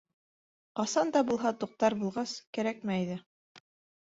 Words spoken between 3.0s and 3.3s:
ҙә.